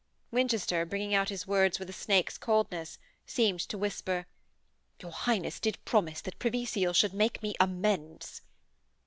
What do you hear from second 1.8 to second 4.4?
a snake's coldness, seemed to whisper: